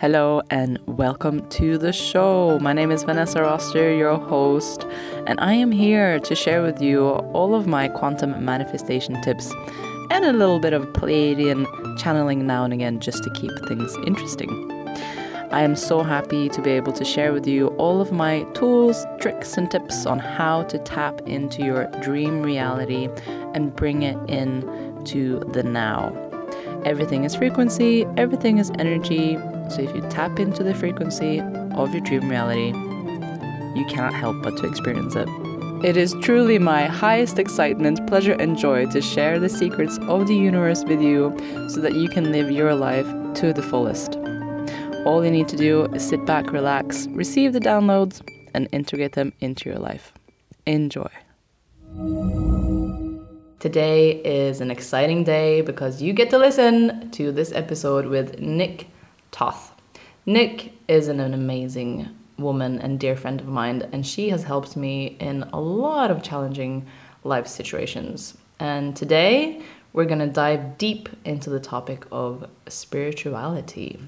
[0.00, 2.56] Hello and welcome to the show.
[2.60, 4.86] My name is Vanessa Roster, your host,
[5.26, 9.52] and I am here to share with you all of my quantum manifestation tips
[10.12, 11.66] and a little bit of Pleiadian
[11.98, 14.70] channeling now and again just to keep things interesting.
[15.50, 19.04] I am so happy to be able to share with you all of my tools,
[19.18, 23.08] tricks, and tips on how to tap into your dream reality
[23.52, 24.62] and bring it in
[25.06, 26.27] to the now.
[26.88, 29.36] Everything is frequency, everything is energy.
[29.68, 31.40] So if you tap into the frequency
[31.74, 32.68] of your dream reality,
[33.78, 35.28] you cannot help but to experience it.
[35.84, 40.34] It is truly my highest excitement, pleasure, and joy to share the secrets of the
[40.34, 41.36] universe with you
[41.68, 44.16] so that you can live your life to the fullest.
[45.04, 49.34] All you need to do is sit back, relax, receive the downloads, and integrate them
[49.40, 50.14] into your life.
[50.64, 51.10] Enjoy.
[53.60, 58.86] Today is an exciting day because you get to listen to this episode with Nik
[59.32, 59.72] Toth.
[60.26, 62.08] Nik is an, amazing
[62.38, 66.22] woman and dear friend of mine, and she has helped me in a lot of
[66.22, 66.86] challenging
[67.24, 68.38] life situations.
[68.60, 69.60] And today
[69.92, 73.98] we're going to dive deep into the topic of spirituality.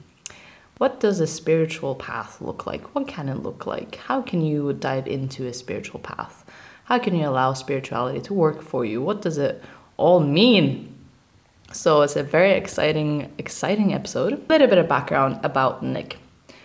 [0.79, 2.95] What does a spiritual path look like?
[2.95, 3.97] What can it look like?
[3.97, 6.45] How can you dive into a spiritual path?
[6.91, 9.01] How can you allow spirituality to work for you?
[9.01, 9.63] What does it
[9.97, 10.93] all mean?
[11.71, 14.33] So it's a very exciting, exciting episode.
[14.33, 16.19] A little bit of background about Nik.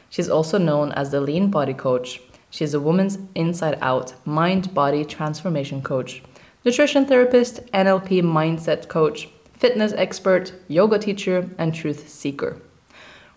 [0.09, 2.21] She's also known as the Lean Body Coach.
[2.49, 6.23] She's a woman's inside out mind body transformation coach,
[6.63, 12.59] nutrition therapist, NLP mindset coach, fitness expert, yoga teacher, and truth seeker.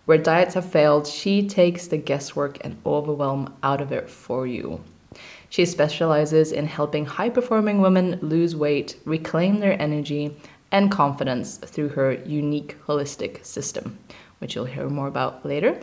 [0.07, 4.81] Where diets have failed, she takes the guesswork and overwhelm out of it for you.
[5.49, 10.37] She specializes in helping high performing women lose weight, reclaim their energy
[10.71, 13.99] and confidence through her unique holistic system,
[14.39, 15.81] which you'll hear more about later.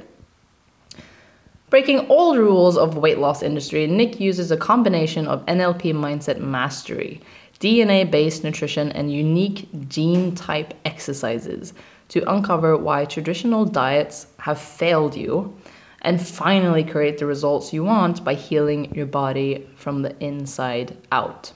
[1.72, 7.22] Breaking all rules of weight loss industry, Nik uses a combination of NLP mindset mastery,
[7.60, 11.74] DNA based nutrition, and unique gene type exercises
[12.10, 15.58] to uncover why traditional diets have failed you
[16.06, 21.52] and finally create the results you want by healing your body from the inside out.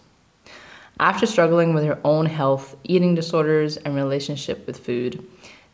[0.99, 5.23] After struggling with her own health, eating disorders, and relationship with food,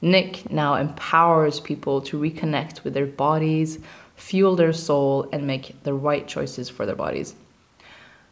[0.02, 3.80] Nik now empowers people to reconnect with their bodies,
[4.18, 7.34] fuel their soul, and make the right choices for their bodies.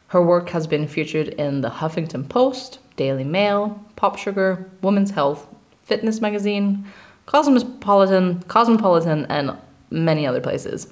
[0.07, 5.47] Her work has been featured in the Huffington Post, Daily Mail, PopSugar, Women's Health,
[5.83, 6.85] Fitness Magazine,
[7.25, 9.57] Cosmopolitan, Cosmopolitan, and
[9.93, 10.87] many other places.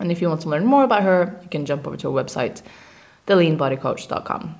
[0.00, 2.22] And if you want to learn more about her, you can jump over to her
[2.24, 2.62] website,
[3.26, 4.54] theleanbodycoach.com.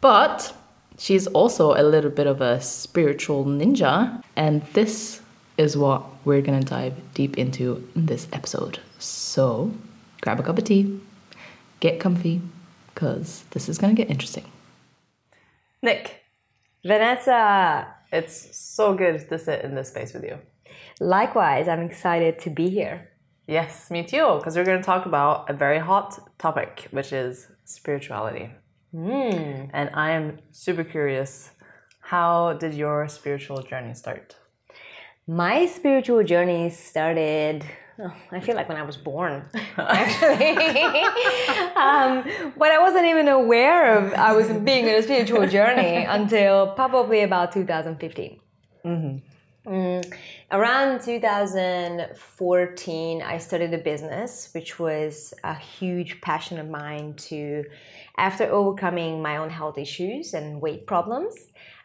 [0.00, 0.54] But
[0.98, 5.20] she's also a little bit of a spiritual ninja, and this
[5.58, 8.80] is what we're gonna dive deep into in this episode.
[8.98, 9.72] So
[10.22, 11.00] grab a cup of tea,
[11.80, 12.40] get comfy,
[12.94, 14.44] because this is gonna get interesting.
[15.82, 16.22] Nik.
[16.84, 17.94] Vanessa.
[18.12, 20.38] It's so good to sit in this space with you.
[21.00, 23.10] Likewise, I'm excited to be here.
[23.46, 27.48] Yes, me too, because we're going to talk about a very hot topic, which is
[27.64, 28.50] spirituality.
[28.94, 29.70] Mm.
[29.72, 31.50] And I am super curious
[32.00, 34.36] how did your spiritual journey start?
[35.26, 37.64] My spiritual journey started
[38.02, 39.44] Oh, I feel like when I was born,
[39.76, 40.56] actually.
[41.76, 42.24] um,
[42.56, 47.20] but I wasn't even aware of I was being on a spiritual journey until probably
[47.20, 48.40] about 2015.
[48.86, 49.29] Mm-hmm.
[49.66, 50.10] Mm,
[50.50, 57.64] around 2014, I started a business, which was a huge passion of mine to,
[58.16, 61.34] after overcoming my own health issues and weight problems,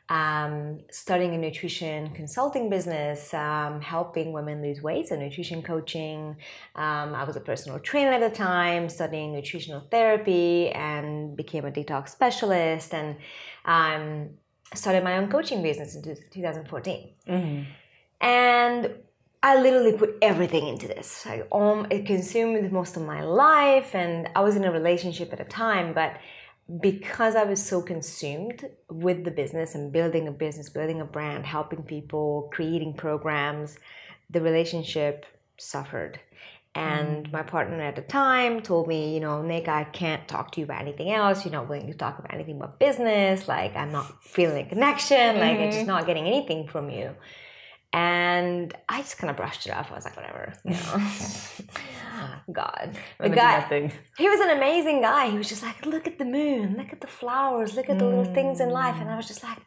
[0.08, 6.38] um, starting a nutrition consulting business, um, helping women lose weight, so nutrition coaching.
[6.76, 11.72] Um, I was a personal trainer at the time, studying nutritional therapy, and became a
[11.72, 12.94] detox specialist.
[12.94, 13.18] And
[13.66, 14.30] um,
[14.76, 17.10] started my own coaching business in 2014.
[17.28, 17.64] Mm-hmm.
[18.22, 18.96] And
[19.44, 21.26] I literally put everything into this.
[21.26, 25.40] I, um, it consumed most of my life, and I was in a relationship at
[25.40, 26.18] a time, but
[26.82, 31.46] because I was so consumed with the business and building a business, building a brand,
[31.46, 33.78] helping people, creating programs,
[34.32, 35.26] the relationship
[35.58, 36.20] suffered.
[36.76, 37.32] And mm.
[37.32, 40.66] my partner at the time told me, you know, Nik, I can't talk to you
[40.66, 41.46] about anything else.
[41.46, 43.48] You're not willing to talk about anything but business.
[43.48, 45.18] Like, I'm not feeling a connection.
[45.18, 45.40] Mm-hmm.
[45.40, 45.88] Like, I'm just mm-hmm.
[45.88, 47.16] not getting anything from you.
[47.94, 49.90] And I just kind of brushed it off.
[49.90, 50.54] I was like, whatever.
[50.66, 51.12] You know?
[52.52, 52.98] God.
[53.20, 55.30] The guy, he was an amazing guy.
[55.30, 58.06] He was just like, look at the moon, look at the flowers, look at the
[58.06, 58.98] little things in life.
[59.00, 59.60] And I was just like,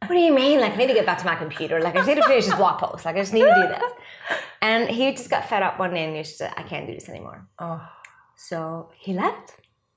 [0.00, 0.60] what do you mean?
[0.60, 1.80] Like, I need to get back to my computer.
[1.80, 3.06] Like, I just need to finish this blog post.
[3.06, 3.92] Like, I just need to do this.
[4.66, 6.94] And he just got fed up one day and he just said, I can't do
[6.94, 7.46] this anymore.
[7.58, 7.82] Oh.
[8.36, 9.48] So he left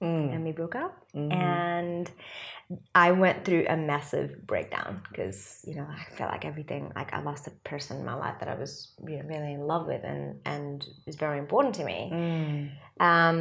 [0.01, 0.33] Mm.
[0.33, 0.94] and we broke up.
[1.13, 1.33] Mhm.
[1.33, 2.12] And
[2.95, 7.19] I went through a massive breakdown because, you know, I felt like everything, like I
[7.21, 10.04] lost a person in my life that I was you know, really in love with
[10.06, 12.00] and, and is very important to me.
[12.13, 12.60] Mm.
[13.10, 13.39] Um,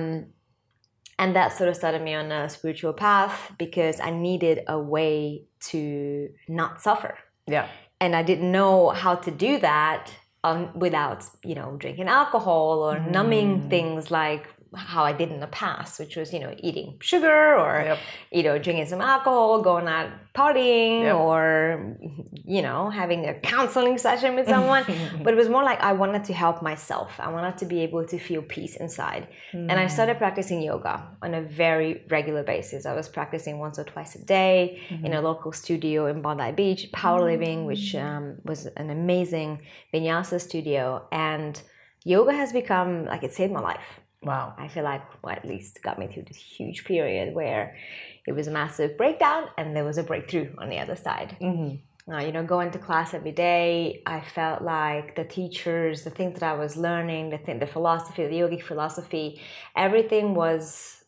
[1.21, 5.45] and that sort of started me on a spiritual path because I needed a way
[5.71, 7.19] to not suffer.
[7.47, 7.69] Yeah.
[8.01, 10.11] And I didn't know how to do that
[10.45, 15.47] um, without, you know, drinking alcohol or numbing things like how I did in the
[15.47, 17.99] past, which was, you know, eating sugar or, Yep.
[18.31, 21.15] you know, drinking some alcohol, going out partying Yep.
[21.17, 21.97] or,
[22.45, 24.85] you know, having a counseling session with someone.
[25.25, 27.19] but it was more like I wanted to help myself.
[27.19, 29.29] I wanted to be able to feel peace inside.
[29.53, 30.19] And I started mm.
[30.19, 32.85] practicing yoga on a very regular basis.
[32.85, 35.25] I was practicing once or twice a day in a mm-hmm.
[35.25, 38.05] local studio in Bondi Beach, Power Living, which mm.
[38.05, 39.63] um, was an amazing
[39.95, 41.07] vinyasa studio.
[41.11, 41.61] And
[42.05, 44.01] yoga has become like it saved my life.
[44.23, 44.55] Wow.
[44.59, 47.77] I feel like, well, at least got me through this huge period where
[48.27, 51.37] it was a massive breakdown and there was a breakthrough on the other side.
[51.41, 52.13] Mm-hmm.
[52.13, 56.39] Uh, you know, going to class every day, I felt like the teachers, the things
[56.39, 59.43] that I was learning, the thing, the philosophy, the yogic philosophy,
[59.77, 61.05] everything was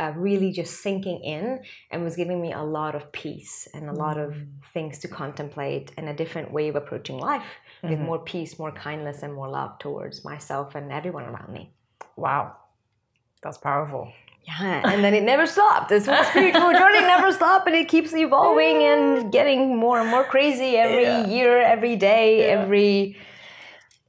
[0.00, 1.60] uh, really just sinking in
[1.90, 4.34] and was giving me a lot of peace and a lot of
[4.74, 7.46] things to contemplate and a different way of approaching life
[7.82, 11.72] with more peace, more kindness, and more love towards myself and everyone around me.
[12.20, 12.56] Wow.
[13.42, 14.12] That's powerful.
[14.50, 15.88] Yeah, and then it never stopped.
[15.90, 20.24] This whole spiritual journey never stopped, and it keeps evolving and getting more and more
[20.34, 21.26] crazy every Yeah.
[21.26, 22.56] year, every day, Yeah.
[22.60, 23.16] every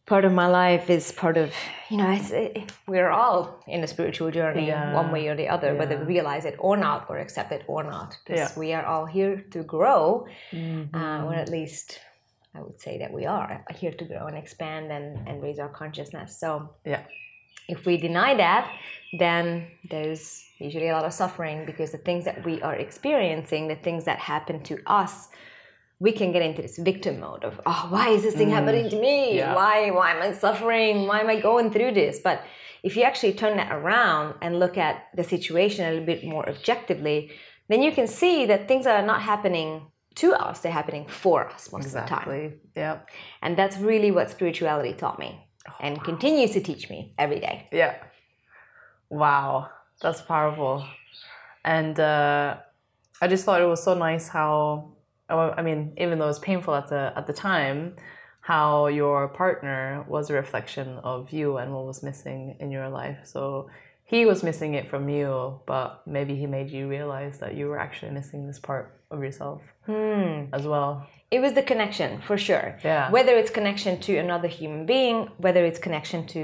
[0.05, 1.53] part of my life is part of
[1.89, 2.09] you know.
[2.17, 4.93] It's, it, we're all in a spiritual journey, Yeah.
[5.01, 7.83] one way or the other, whether we realize it or not, or accept it or
[7.83, 10.95] not, because we are all here to grow, Mm-hmm.
[10.95, 11.99] uh, or at least.
[12.53, 15.69] I would say that we are here to grow and expand and, and raise our
[15.69, 16.29] consciousness.
[16.43, 16.49] So
[16.85, 17.03] Yeah.
[17.68, 18.71] If we deny that,
[19.18, 23.75] then there's usually a lot of suffering because the things that we are experiencing, the
[23.75, 25.30] things that happen to us,
[26.00, 29.00] we can get into this victim mode of, oh, why is this thing happening to
[29.00, 29.33] me?
[29.33, 29.36] Mm.
[29.36, 29.56] Yeah.
[29.56, 31.07] Why, why am I suffering?
[31.07, 32.19] Why am I going through this?
[32.24, 32.44] But
[32.83, 36.47] if you actually turn that around and look at the situation a little bit more
[36.50, 37.31] objectively,
[37.68, 41.71] then you can see that things are not happening to us, they're happening for us
[41.71, 42.27] most of the time.
[42.30, 42.54] Exactly.
[42.75, 43.00] Yeah.
[43.42, 45.47] And that's really what spirituality taught me
[45.79, 47.67] and continues to teach me every day.
[47.71, 47.95] Yeah.
[49.09, 49.69] Wow.
[50.01, 50.85] That's powerful.
[51.63, 52.57] And uh,
[53.21, 54.93] I just thought it was so nice how,
[55.29, 57.95] oh, I mean, even though it was painful at the at the time,
[58.41, 63.19] how your partner was a reflection of you and what was missing in your life.
[63.23, 63.69] So
[64.03, 67.79] he was missing it from you, but maybe he made you realize that you were
[67.79, 69.61] actually missing this part of yourself
[70.53, 71.05] as well.
[71.31, 72.77] It was the connection for sure.
[72.83, 73.09] Yeah.
[73.09, 76.41] Whether it's connection to another human being, whether it's connection to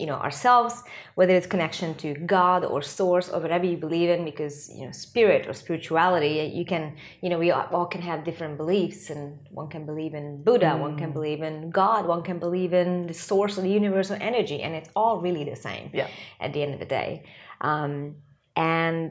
[0.00, 0.74] you know ourselves,
[1.16, 4.92] whether it's connection to God or source or whatever you believe in, because you know
[4.92, 9.68] spirit or spirituality, you can you know we all can have different beliefs, and one
[9.74, 10.98] can believe in Buddha, one Mm.
[11.02, 14.72] can believe in God, one can believe in the source of the universal energy, and
[14.78, 15.90] it's all really the same.
[15.92, 16.08] Yeah.
[16.44, 17.10] At the end of the day,
[17.60, 17.94] um,
[18.54, 19.10] and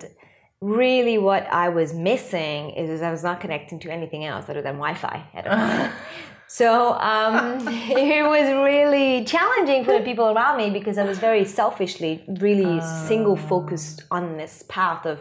[0.62, 4.76] really what I was missing is I was not connecting to anything else other than
[4.76, 5.92] Wi-Fi at the.
[6.50, 11.44] So um, it was really challenging for the people around me because I was very
[11.44, 15.20] selfishly, really single focused on this path of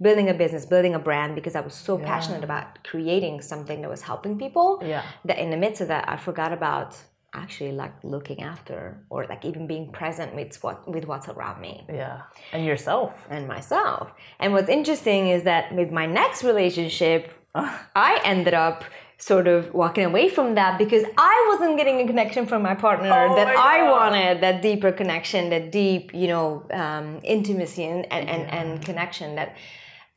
[0.00, 3.90] building a business, building a brand because I was so passionate about creating something that
[3.90, 4.80] was helping people.
[4.84, 5.02] Yeah.
[5.24, 6.96] That in the midst of that, I forgot about
[7.34, 11.84] actually like looking after or like even being present with what with what's around me
[11.88, 12.22] Yeah.
[12.52, 13.12] And yourself.
[13.30, 14.10] and myself.
[14.40, 18.84] And what's interesting is that with my next relationship, I ended up
[19.20, 23.10] sort of walking away from that because I wasn't getting a connection from my partner
[23.10, 28.10] Oh that my I wanted, that deeper connection, that deep, you know, um, intimacy and,
[28.12, 29.56] and, and, and connection that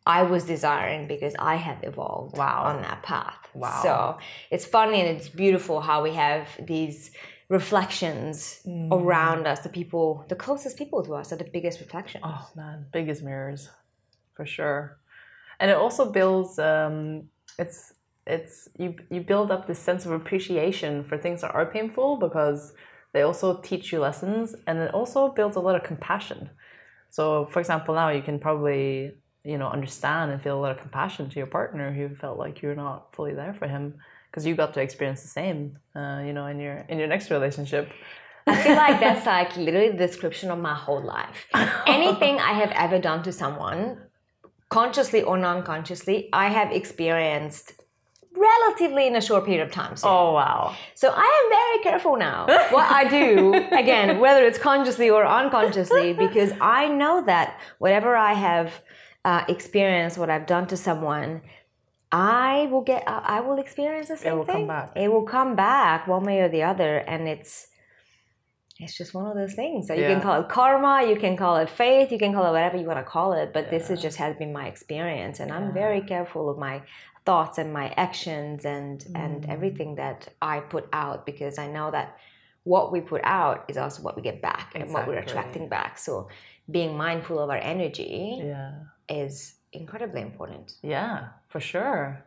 [0.05, 2.63] I was desiring because I had evolved Wow.
[2.63, 3.37] on that path.
[3.53, 3.81] Wow.
[3.83, 4.17] So
[4.49, 7.11] it's funny and it's beautiful how we have these
[7.49, 8.91] reflections Mm.
[8.91, 12.23] around us, the people, the closest people to us are the biggest reflections.
[12.25, 13.69] Oh man, biggest mirrors,
[14.35, 14.97] for sure.
[15.59, 16.57] And it also builds.
[16.57, 17.29] Um,
[17.59, 17.93] it's
[18.25, 22.73] it's you you build up this sense of appreciation for things that are painful because
[23.13, 26.49] they also teach you lessons, and it also builds a lot of compassion.
[27.09, 30.79] So, for example, now you can probably you know understand and feel a lot of
[30.79, 33.95] compassion to your partner who felt like you're not fully there for him
[34.31, 37.29] because you got to experience the same, uh, you know, in your in your next
[37.29, 37.91] relationship.
[38.47, 41.47] I feel like that's like literally the description of my whole life.
[41.85, 44.01] Anything I have ever done to someone,
[44.69, 47.73] consciously or non consciously, I have experienced
[48.35, 49.95] relatively in a short period of time.
[49.95, 50.09] soon.
[50.09, 50.75] Oh wow.
[50.95, 56.13] So I am very careful now what I do, again, whether it's consciously or unconsciously,
[56.13, 58.81] because I know that whatever I have
[59.25, 61.41] uh, experienced, what I've done to someone,
[62.11, 64.67] I will get, uh, I will experience the same will come thing.
[64.67, 64.91] back.
[64.95, 67.67] It will come back one way or the other, and it's.
[68.79, 71.57] It's just one of those things that you can call it karma, you can call
[71.57, 73.53] it faith, you can call it whatever you want to call it.
[73.53, 76.81] But this is just has been my experience, and I'm very careful of my
[77.23, 79.49] thoughts and my actions and and Mm.
[79.53, 82.17] everything that I put out because I know that
[82.63, 85.99] what we put out is also what we get back and what we're attracting back.
[85.99, 86.29] So
[86.69, 88.73] being mindful of our energy Yeah.
[89.09, 90.73] is incredibly important.
[90.81, 92.23] Yeah, for sure.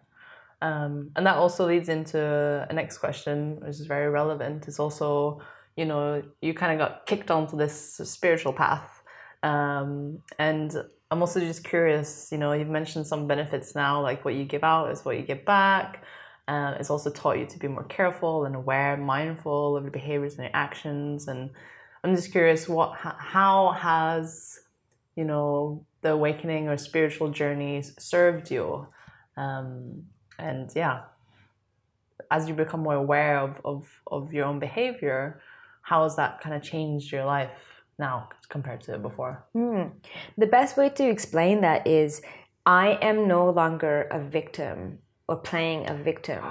[0.62, 4.66] Um, and that also leads into a next question, which is very relevant.
[4.66, 5.40] It's also,
[5.76, 9.02] you know, you kind of got kicked onto this spiritual path.
[9.42, 10.74] Um, and
[11.10, 14.64] I'm also just curious, you know, you've mentioned some benefits now, like what you give
[14.64, 16.02] out is what you get back.
[16.48, 20.34] Uh, it's also taught you to be more careful and aware, mindful of your behaviors
[20.34, 21.28] and your actions.
[21.28, 21.50] And
[22.04, 24.60] I'm just curious, what, how has,
[25.16, 28.86] you know, the awakening or spiritual journeys served you?
[29.38, 30.04] Um,
[30.38, 31.04] and yeah,
[32.30, 35.40] as you become more aware of, of, of your own behavior,
[35.80, 37.50] how has that kind of changed your life
[37.98, 39.42] now compared to before?
[39.54, 39.84] Hmm.
[40.36, 42.20] The best way to explain that is
[42.66, 46.42] I am no longer a victim or playing a victim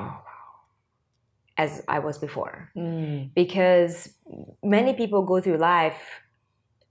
[1.57, 2.71] as I was before.
[2.75, 3.33] Mm.
[3.35, 4.09] Because
[4.63, 5.99] many people go through life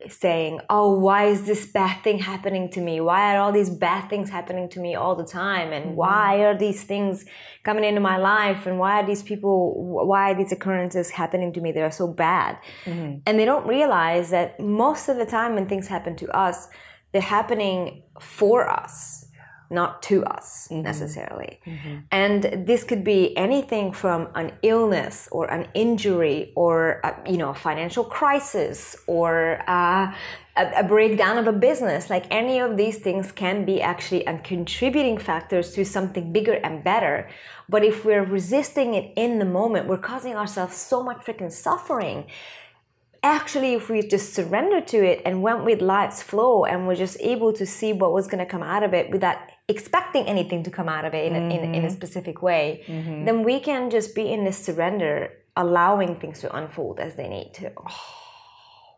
[0.09, 3.01] saying, Oh, why is this bad thing happening to me?
[3.01, 5.73] Why are all these bad things happening to me all the time?
[5.73, 5.95] And mm-hmm.
[5.97, 7.25] why are these things
[7.63, 8.67] coming into my life?
[8.67, 12.09] And why are these people, why are these occurrences happening to me that are so
[12.09, 12.59] bad?
[12.85, 13.19] Mm-hmm.
[13.27, 16.69] And they don't realize that most of the time when things happen to us,
[17.13, 19.22] they're happening for us,
[19.73, 20.83] not to us mm-hmm.
[20.83, 21.61] necessarily.
[21.67, 21.97] Mm-hmm.
[22.11, 27.51] And this could be anything from an illness or an injury or a, you know
[27.51, 30.15] a financial crisis or uh,
[30.57, 32.11] a, a breakdown of a business.
[32.11, 36.85] Like any of these things can be actually a contributing factors to something bigger and
[36.85, 37.29] better.
[37.69, 42.27] But if we're resisting it in the moment, we're causing ourselves so much freaking suffering
[43.23, 47.17] actually if we just surrender to it and went with life's flow and we're just
[47.21, 49.39] able to see what was going to come out of it without
[49.69, 51.89] expecting anything to come out of it in, a, in, in a mm-hmm.
[51.89, 53.25] specific way mm-hmm.
[53.25, 57.53] then we can just be in this surrender allowing things to unfold as they need
[57.55, 57.73] to.
[57.77, 58.01] Oh,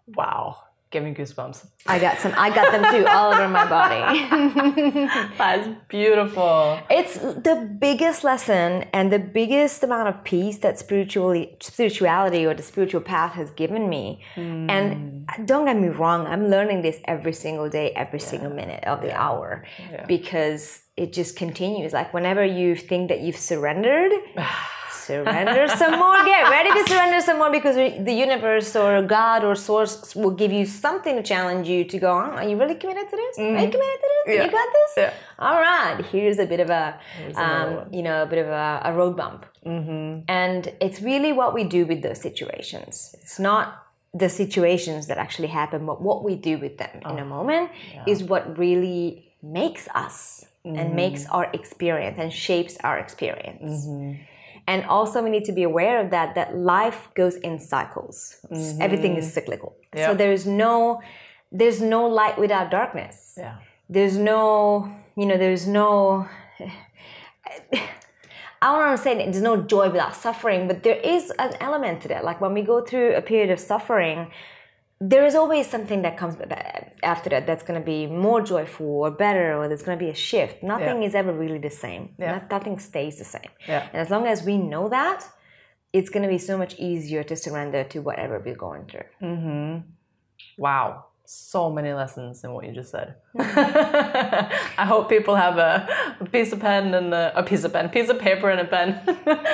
[0.06, 0.56] wow.
[0.94, 1.66] Give me goosebumps.
[1.86, 4.04] i got some i got them too all over my body
[5.38, 6.78] That's beautiful.
[6.88, 12.62] It's the biggest lesson and the biggest amount of peace that spiritually spirituality or the
[12.62, 14.22] spiritual path has given me.
[14.36, 15.44] And hmm.
[15.44, 19.12] don't get me wrong, I'm learning this every single day, every single minute of the
[19.12, 19.64] hour
[20.06, 21.92] because it just continues.
[21.92, 24.12] Like whenever you think that you've surrendered,
[25.06, 26.18] surrender some more.
[26.24, 30.52] Get ready to surrender some more because the universe or God or source will give
[30.52, 32.30] you something to challenge you to go on.
[32.38, 33.38] Are you really committed to this?
[33.38, 34.34] Are you committed to this?
[34.34, 34.44] Yeah.
[34.44, 34.92] You got this?
[34.96, 35.12] Yeah.
[35.38, 36.04] All right.
[36.12, 36.98] Here's a bit of a,
[37.36, 39.46] um, you know, a bit of a, a road bump.
[39.66, 40.24] Mm-hmm.
[40.28, 43.14] And it's really what we do with those situations.
[43.20, 43.64] It's not
[44.12, 47.70] the situations that actually happen, but what we do with them in a moment
[48.06, 53.86] is what really makes us and makes our experience and shapes our experience.
[54.66, 58.36] And also, we need to be aware of that, that life goes in cycles.
[58.50, 58.80] Mm-hmm.
[58.82, 59.76] Everything is cyclical.
[59.94, 61.00] So there's no,
[61.52, 63.56] there's no light without darkness Yeah.
[63.88, 66.26] there's no you know there's no
[68.62, 72.00] I don't want to say there's no joy without suffering, but there is an element
[72.02, 72.24] to that.
[72.24, 74.30] Like when we go through a period of suffering,
[75.00, 76.36] there is always something that comes
[77.02, 80.10] after that that's going to be more joyful or better, or there's going to be
[80.10, 80.62] a shift.
[80.62, 81.08] Nothing Yeah.
[81.08, 82.14] is ever really the same.
[82.18, 82.42] Yeah.
[82.50, 83.50] Nothing stays the same.
[83.68, 83.88] Yeah.
[83.92, 85.28] And as long as we know that,
[85.92, 89.08] it's going to be so much easier to surrender to whatever we're going through.
[89.22, 89.80] Mm-hmm.
[90.58, 91.06] Wow.
[91.26, 93.14] So many lessons in what you just said.
[93.38, 95.88] I hope people have a,
[96.20, 98.64] a piece of pen and a, a piece of pen, piece of paper and a
[98.64, 99.00] pen.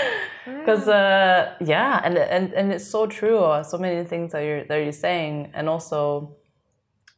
[0.45, 3.39] Because uh, yeah, and, and and it's so true.
[3.39, 6.37] uh, So many things that you're that you're saying, and also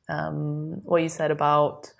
[0.08, 1.92] um, what you said about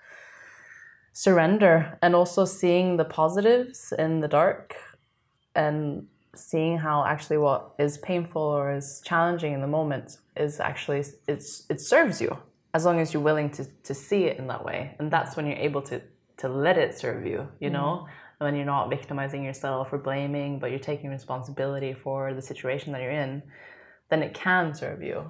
[1.13, 4.75] surrender, and also seeing the positives in the dark,
[5.55, 11.03] and seeing how actually what is painful or is challenging in the moment is actually
[11.27, 12.37] it's it serves you
[12.73, 14.95] as long as you're willing to to see it in that way.
[14.99, 16.01] And that's when you're able to
[16.37, 18.07] to let it serve you you know?
[18.39, 23.01] When you're not victimizing yourself or blaming but you're taking responsibility for the situation that
[23.01, 23.43] you're in
[24.09, 25.23] then it can serve you.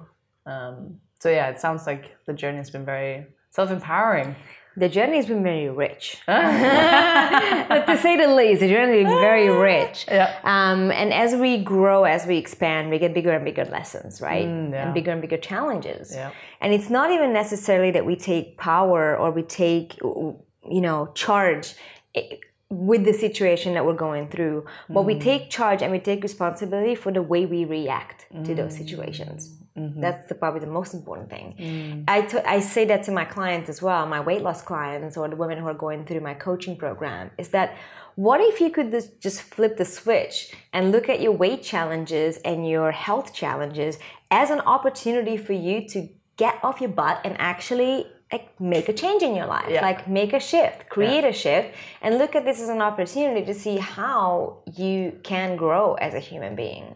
[0.46, 4.34] Um, so yeah it sounds like the journey has been very self-empowering
[4.76, 6.16] the journey has been very rich.
[6.26, 7.84] Ah.
[7.86, 9.58] to say the least, the journey is very ah.
[9.58, 10.04] rich.
[10.08, 10.38] Yeah.
[10.42, 14.46] Um, and as we grow, as we expand, we get bigger and bigger lessons, right?
[14.46, 14.84] Mm, yeah.
[14.84, 16.12] And bigger and bigger challenges.
[16.14, 16.32] Yeah.
[16.60, 21.74] And it's not even necessarily that we take power or we take, you know, charge
[22.14, 22.36] eh,
[22.70, 25.20] with the situation that we're going through, but we mm.
[25.20, 29.48] take charge and we take responsibility for the way we react to those situations.
[29.48, 29.63] Mm.
[29.76, 30.00] Mm-hmm.
[30.00, 31.54] That's the, probably the most important thing.
[31.58, 32.04] Mm.
[32.06, 35.26] I t- I say that to my clients as well, my weight loss clients or
[35.28, 37.74] the women who are going through my coaching program, is that
[38.14, 42.36] what if you could just- just flip the switch and look at your weight challenges
[42.44, 43.98] and your health challenges
[44.30, 48.92] as an opportunity for you to get off your butt and actually like make a
[48.92, 49.82] change in your life Yeah.
[49.82, 51.68] like make a shift create a shift
[52.02, 56.18] and look at this as an opportunity to see how you can grow as a
[56.20, 56.86] human being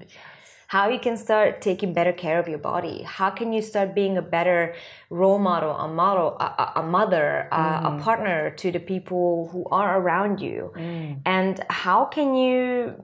[0.68, 3.02] how you can start taking better care of your body.
[3.02, 4.74] How can you start being a better
[5.10, 8.02] role model a model a, a- mother a, a mm.
[8.02, 10.72] partner to the people who are around you?
[10.76, 11.20] Mm.
[11.24, 12.94] And how can you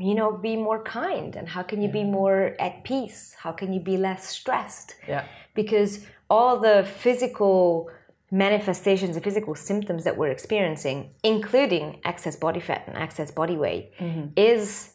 [0.00, 1.36] you know be more kind?
[1.36, 3.34] And how can you be more at peace?
[3.36, 4.94] How can you be less stressed?
[5.08, 5.24] Yeah.
[5.54, 7.90] because all the physical
[8.30, 13.92] manifestations, the physical symptoms that we're experiencing, including excess body fat and excess body weight,
[13.98, 14.28] mm-hmm.
[14.36, 14.91] is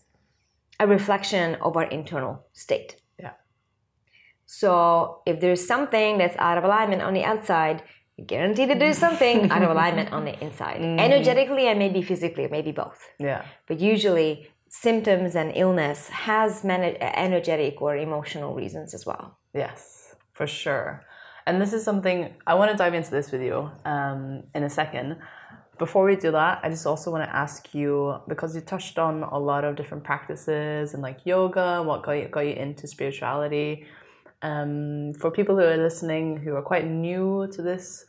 [0.79, 2.97] a reflection of our internal state.
[3.19, 3.33] Yeah.
[4.45, 7.83] So if there's something that's out of alignment on the outside,
[8.15, 10.81] you're guaranteed to do something out of alignment on the inside.
[10.81, 13.09] Energetically and maybe physically, maybe both.
[13.19, 13.45] Yeah.
[13.67, 19.37] But usually symptoms and illness has man- energetic or emotional reasons as well.
[19.53, 21.05] Yes, for sure.
[21.45, 24.69] And this is something I want to dive into this with you um, in a
[24.69, 25.17] second.
[25.77, 29.23] Before we do that, I just also want to ask you because you touched on
[29.23, 33.85] a lot of different practices and like yoga, what got you, got you into spirituality.
[34.41, 38.05] Um, for people who are listening who are quite new to this,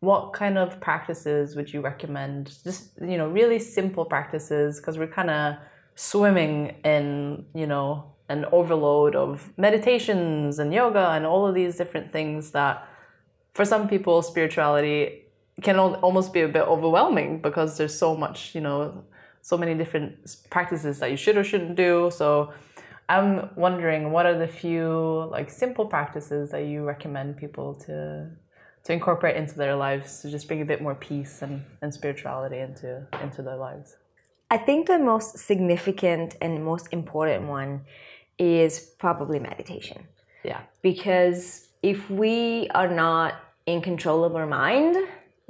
[0.00, 2.56] what kind of practices would you recommend?
[2.62, 5.56] Just you know, really simple practices because we're kind of
[5.94, 12.12] swimming in you know an overload of meditations and yoga and all of these different
[12.12, 12.86] things that
[13.54, 15.24] for some people spirituality
[15.62, 19.04] can al- almost be a bit overwhelming because there's so much you know
[19.42, 22.10] so many different practices that you should or shouldn't do.
[22.14, 22.52] So
[23.10, 28.28] i'm wondering what are the few like simple practices that you recommend people to
[28.84, 32.58] to incorporate into their lives to just bring a bit more peace and, and spirituality
[32.58, 33.96] into into their lives?
[34.50, 37.82] I think the most significant and most important one
[38.38, 40.06] is probably meditation.
[40.44, 40.60] yeah.
[40.80, 43.34] Because if we are not
[43.66, 44.96] in control of our mind,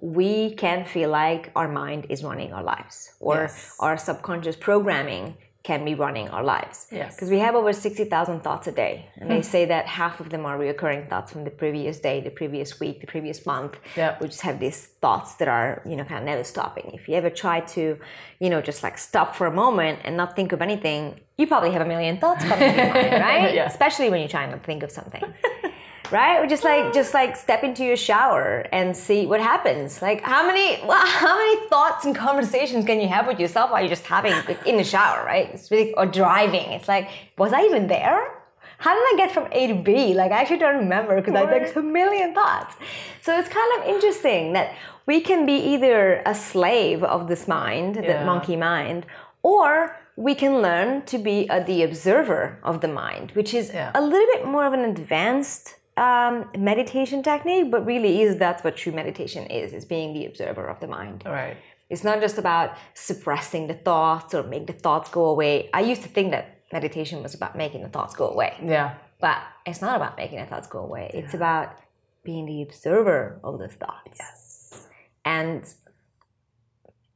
[0.00, 3.76] we can feel like our mind is running our lives or Yes.
[3.80, 6.86] our subconscious programming can be running our lives.
[6.90, 7.14] Yes.
[7.14, 9.10] Because we have over 60,000 thoughts a day.
[9.16, 9.54] And they hmm.
[9.54, 13.00] say that half of them are reoccurring thoughts from the previous day, the previous week,
[13.00, 13.78] the previous month.
[13.96, 14.16] Yeah.
[14.20, 16.92] We just have these thoughts that are, you know, kind of never stopping.
[16.94, 17.98] If you ever try to,
[18.38, 21.72] you know, just like stop for a moment and not think of anything, you probably
[21.72, 23.54] have a million thoughts coming to your mind, right?
[23.54, 23.66] Yeah.
[23.66, 25.22] Especially when you're trying to think of something
[26.10, 26.38] right?
[26.40, 30.00] Or just like just like step into your shower and see what happens.
[30.02, 33.80] Like how many well, how many thoughts and conversations can you have with yourself while
[33.80, 35.50] you're just having like, in the shower, right?
[35.52, 36.72] It's really or driving.
[36.72, 38.34] It's like was I even there?
[38.78, 40.14] How did I get from A to B?
[40.14, 42.76] Like I actually don't remember because I had like a million thoughts.
[43.22, 44.72] So it's kind of interesting that
[45.06, 48.02] we can be either a slave of this mind, Yeah.
[48.02, 49.04] that monkey mind,
[49.42, 53.90] or we can learn to be uh, the observer of the mind, which is Yeah.
[53.94, 58.76] a little bit more of an advanced um, meditation technique, but really is that's what
[58.76, 61.24] true meditation is: is being the observer of the mind.
[61.26, 61.56] right
[61.90, 65.70] It's not just about suppressing the thoughts or make the thoughts go away.
[65.72, 69.38] I used to think that meditation was about making the thoughts go away, yeah but
[69.66, 71.10] it's not about making the thoughts go away.
[71.12, 71.76] It's about
[72.24, 74.18] being the observer of those thoughts.
[74.18, 74.86] yes
[75.24, 75.64] And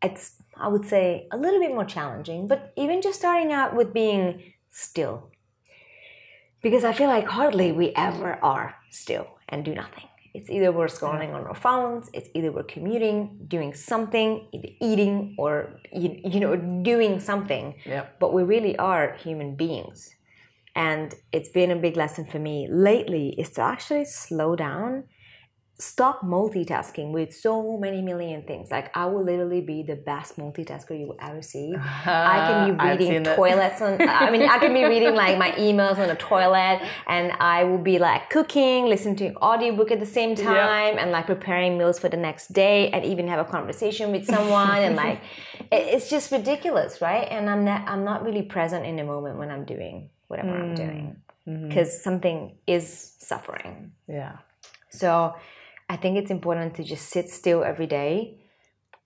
[0.03, 3.93] it's, I would say, a little bit more challenging, but even just starting out with
[3.93, 5.31] being still.
[6.63, 10.05] Because I feel like hardly we ever are still and do nothing.
[10.35, 15.35] It's either we're scrolling on our phones, it's either we're commuting, doing something, either eating
[15.37, 17.75] or you, you know doing something.
[17.85, 18.19] Yep.
[18.19, 20.15] But we really are human beings.
[20.75, 25.05] And it's been a big lesson for me lately is to actually slow down
[25.79, 28.71] stop multitasking with so many million things.
[28.71, 31.75] Like I will literally be the best multitasker you will ever see.
[31.77, 35.99] I can be reading toilets on I mean I can be reading like my emails
[35.99, 40.07] on the toilet and I will be like cooking, listening to an audiobook at the
[40.07, 44.13] same time and like preparing meals for the next day and even have a conversation
[44.13, 45.21] with someone and like
[45.73, 47.27] it- it's just ridiculous, right?
[47.29, 50.75] And I'm not I'm not really present in the moment when I'm doing whatever I'm
[50.75, 51.17] doing
[51.49, 51.67] Mm-hmm.
[51.71, 53.91] because something is suffering.
[54.07, 54.37] yeah
[54.91, 55.35] So
[55.93, 58.39] I think it's important to just sit still every day,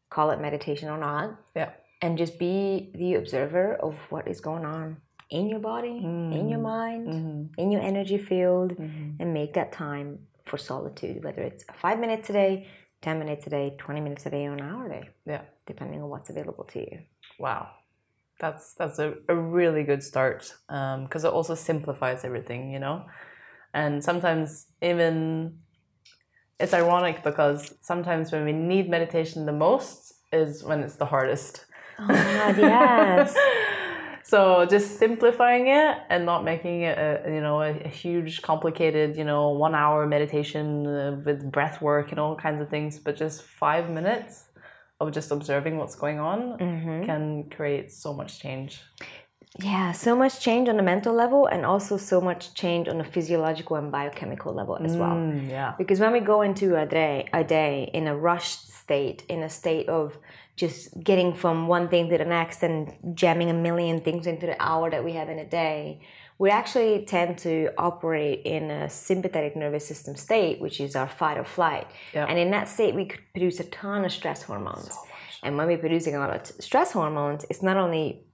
[0.08, 1.70] call it meditation or not, Yeah.
[2.00, 5.96] and just be the observer of what is going on in your body,
[6.38, 6.62] in your mm-hmm.
[6.62, 7.60] mind, mm-hmm.
[7.62, 9.20] in your energy field, mm-hmm.
[9.20, 12.68] and make that time for solitude, whether it's five minutes a day,
[13.02, 15.42] 10 minutes a day, 20 minutes a day, or an hour a day, Yeah.
[15.66, 17.00] depending on what's available to you.
[17.40, 17.62] Wow.
[18.38, 23.06] That's that's a, a really good start um, because it also simplifies everything, you know.
[23.72, 25.58] And sometimes even
[26.58, 31.66] it's ironic because sometimes when we need meditation the most is when it's the hardest.
[31.98, 33.36] Oh my God, yes.
[34.26, 39.16] so just simplifying it and not making it a, you know a, a huge complicated
[39.16, 43.16] you know one hour meditation uh, with breath work and all kinds of things but
[43.16, 44.46] just five minutes
[44.98, 46.58] of just observing what's going on
[47.04, 48.82] can create so much change
[49.58, 53.04] Yeah, so much change on a mental level and also so much change on a
[53.04, 55.14] physiological and biochemical level as well.
[55.14, 59.24] Mm, yeah Because when we go into a day, a day in a rushed state,
[59.28, 60.18] in a state of
[60.56, 64.60] just getting from one thing to the next and jamming a million things into the
[64.60, 66.00] hour that we have in a day,
[66.38, 71.38] we actually tend to operate in a sympathetic nervous system state, which is our fight
[71.38, 71.86] or flight.
[72.12, 72.26] Yeah.
[72.26, 74.90] And in that state, we could produce a ton of stress hormones.
[75.42, 78.26] and when we're producing a lot of stress hormones, it's not only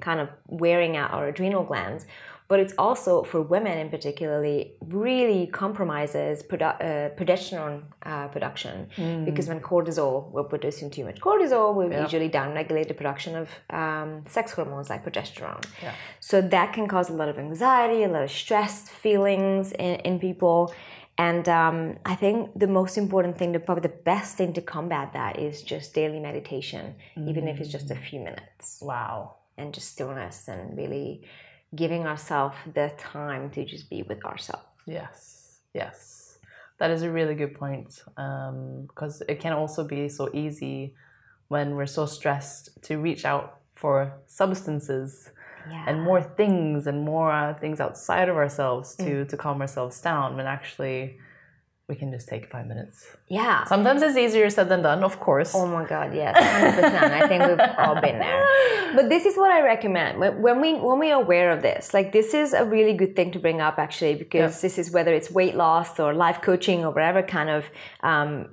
[0.00, 2.06] kind of wearing out our adrenal glands,
[2.50, 8.88] but it's also for women in particularly really compromises produ- uh, progesterone uh, production.
[9.24, 14.24] Because when cortisol we're producing too much cortisol we usually downregulate the production of um,
[14.26, 15.64] sex hormones like progesterone.
[15.80, 15.94] Yeah.
[16.18, 20.18] so that can cause a lot of anxiety a lot of stress feelings in, in
[20.18, 20.74] people.
[21.18, 25.12] And um, I think the most important thing, the, probably the best thing to combat
[25.12, 26.94] that is just daily meditation,
[27.28, 28.78] even if it's just a few minutes.
[28.80, 31.22] Wow and just stillness and really
[31.74, 34.64] giving ourselves the time to just be with ourselves.
[34.86, 36.38] yes yes
[36.78, 38.02] that is a really good point
[38.88, 40.94] because it can also be so easy
[41.48, 45.30] when we're so stressed to reach out for substances
[45.70, 45.84] Yeah.
[45.88, 50.36] and more things and more uh, things outside of ourselves to to calm ourselves down
[50.36, 51.00] when actually
[51.90, 52.94] we can just take five minutes
[53.28, 53.64] yeah.
[53.64, 57.12] sometimes it's easier said than done of course Oh my God, yes, hundred percent.
[57.12, 58.46] I think we've all been there.
[58.94, 61.94] But this is what I recommend when we when we are aware of this.
[61.94, 65.12] Like this is a really good thing to bring up actually because this is whether
[65.14, 67.66] it's weight loss or life coaching or whatever kind of
[68.02, 68.48] um,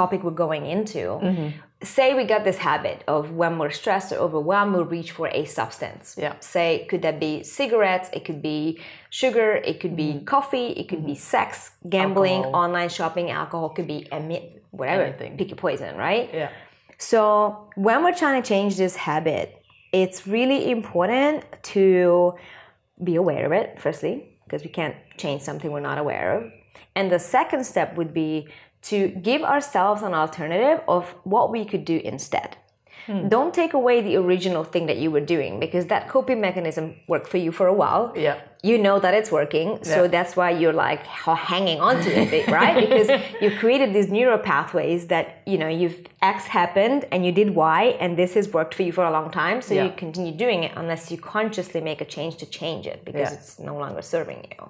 [0.00, 1.02] topic we're going into.
[1.28, 1.48] Mm-hmm.
[1.96, 5.42] Say we got this habit of when we're stressed or overwhelmed, we'll reach for a
[5.58, 6.04] substance.
[6.24, 6.34] Yeah.
[6.40, 8.08] Say could that be cigarettes?
[8.16, 8.80] It could be
[9.20, 9.48] sugar.
[9.70, 10.24] It could be mm-hmm.
[10.34, 10.68] coffee.
[10.80, 11.36] It could be mm-hmm.
[11.36, 11.50] sex,
[11.94, 12.64] gambling, Alcohol.
[12.64, 13.26] online shopping.
[13.42, 15.04] Alcohol could be emit whatever.
[15.04, 15.36] Anything.
[15.38, 16.26] Pick your poison, right?
[16.40, 16.50] yeah
[16.98, 17.22] So
[17.86, 19.46] when we're trying to change this habit,
[20.02, 22.34] it's really important to
[23.08, 26.40] be aware of it, firstly, because we can't change something we're not aware of.
[26.98, 28.48] And the second step would be
[28.82, 32.56] to give ourselves an alternative of what we could do instead.
[33.06, 33.28] Hmm.
[33.28, 37.26] Don't take away the original thing that you were doing because that coping mechanism worked
[37.28, 40.08] for you for a while yeah you know that it's working so Yeah.
[40.08, 43.08] that's why you're like hanging on to it right because
[43.40, 47.96] you created these neural pathways that you know you've x happened and you did y
[48.00, 50.72] and this has worked for you for a long time so you continue doing it
[50.76, 53.34] unless you consciously make a change to change it because Yeah.
[53.38, 54.68] it's no longer serving you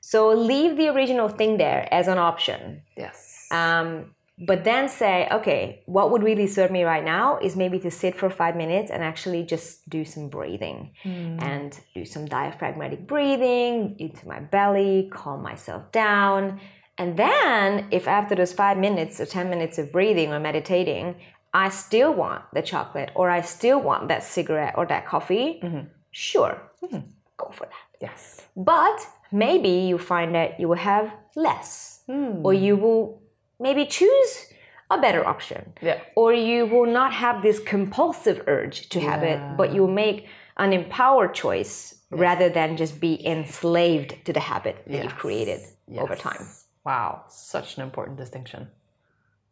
[0.00, 2.82] so leave the original thing there as an option.
[2.96, 3.46] Yes.
[3.50, 4.14] Um,
[4.46, 8.14] but then say, okay, what would really serve me right now is maybe to sit
[8.14, 11.38] for five minutes and actually just do some breathing hmm.
[11.40, 16.60] and do some diaphragmatic breathing into my belly, calm myself down.
[16.98, 21.16] And then, if after those five minutes or 10 minutes of breathing or meditating,
[21.52, 25.88] I still want the chocolate or I still want that cigarette or that coffee, mm-hmm.
[26.10, 26.98] sure, mm-hmm.
[27.36, 28.00] go for that.
[28.00, 28.42] yes.
[28.56, 33.22] But maybe you find that you will have less, or you will
[33.60, 34.46] maybe choose
[34.90, 39.38] a better option, yeah or you will not have this compulsive urge to have it,
[39.56, 44.76] but you will make an empowered choice rather than just be enslaved to the habit
[44.86, 45.20] that you've Yes.
[45.20, 45.60] created
[45.96, 46.48] over time.
[46.84, 48.68] Wow, such an important distinction.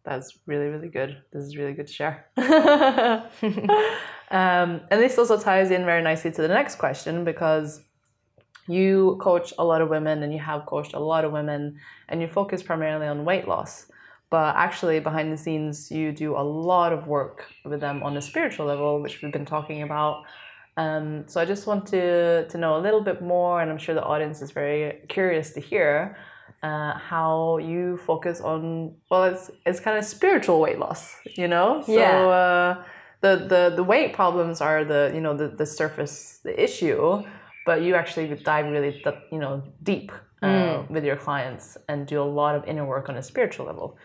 [0.04, 1.22] That's really, really good.
[1.32, 2.26] This is really good to share.
[4.30, 7.82] um, and this also ties in very nicely to the next question because
[8.68, 12.20] you coach a lot of women and you have coached a lot of women and
[12.20, 13.90] you focus primarily on weight loss.
[14.28, 18.20] But actually, behind the scenes, you do a lot of work with them on a
[18.22, 20.24] spiritual level, which we've been talking about.
[20.76, 23.94] Um, so I just want to to know a little bit more, and I'm sure
[23.94, 26.16] the audience is very curious to hear
[26.62, 28.96] uh, how you focus on.
[29.10, 31.82] Well, it's it's kind of spiritual weight loss, you know.
[31.86, 32.26] So Yeah.
[32.26, 32.84] uh,
[33.20, 37.22] the the the weight problems are the you know the the surface the issue,
[37.66, 39.02] but you actually dive really
[39.32, 40.10] you know deep
[40.42, 40.90] uh, mm.
[40.90, 43.98] with your clients and do a lot of inner work on a spiritual level.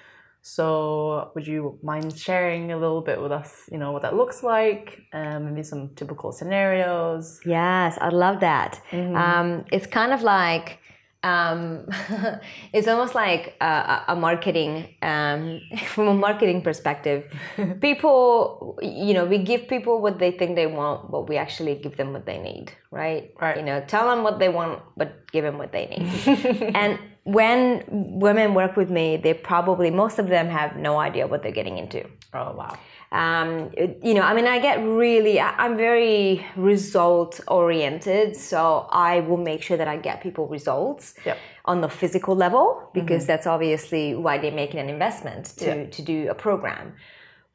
[0.44, 4.42] So, would you mind sharing a little bit with us, you know, what that looks
[4.42, 7.40] like, and maybe some typical scenarios?
[7.46, 8.82] Yes, I love that.
[8.90, 9.16] Mm-hmm.
[9.16, 10.80] Um, it's kind of like
[11.24, 11.88] um,
[12.74, 17.26] it's almost like a, a marketing um, from a marketing perspective.
[17.82, 21.98] People you know we give people what they think they want but we actually give
[21.98, 23.34] them what they need right?
[23.40, 23.58] Right.
[23.58, 26.76] You know tell them what they want but give them what they need.
[26.76, 31.44] And when women work with me they probably most of them have no idea what
[31.44, 32.04] they're getting into.
[32.34, 32.78] Oh wow
[33.12, 38.38] um, you know, I mean, I get really, I'm very result oriented.
[38.38, 41.38] So I will make sure that I get people results yep.
[41.66, 43.28] on the physical level because mm-hmm.
[43.28, 46.94] that's obviously why they're making an investment to, to do a program.